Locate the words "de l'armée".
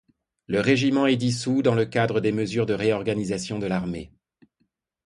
3.59-4.11